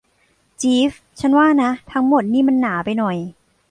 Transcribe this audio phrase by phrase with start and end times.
[0.61, 3.17] จี๊ฟ ฉันว่านะ ทั้งหมดนี้มันหนาไปหน่อย